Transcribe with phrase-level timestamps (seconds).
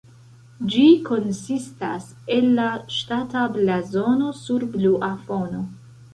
[0.75, 2.07] Ĝi konsistas
[2.37, 2.65] el la
[2.97, 5.63] ŝtata blazono sur blua fono.